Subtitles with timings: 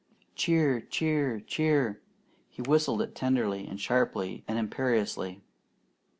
[0.33, 0.81] "Cheer!
[0.89, 1.41] Cheer!
[1.41, 2.01] Cheer!"
[2.49, 5.43] He whistled it tenderly and sharply and imperiously.